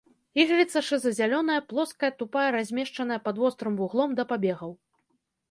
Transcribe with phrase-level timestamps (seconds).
[0.43, 4.71] Ігліца шыза-зялёная, плоская, тупая, размешчаная пад вострым вуглом да пабегаў.